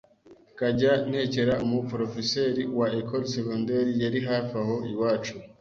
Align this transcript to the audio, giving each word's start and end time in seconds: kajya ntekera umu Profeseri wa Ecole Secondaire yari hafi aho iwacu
kajya 0.57 0.91
ntekera 1.09 1.53
umu 1.65 1.79
Profeseri 1.91 2.63
wa 2.77 2.87
Ecole 2.99 3.27
Secondaire 3.35 3.91
yari 4.03 4.19
hafi 4.27 4.53
aho 4.63 4.75
iwacu 4.91 5.35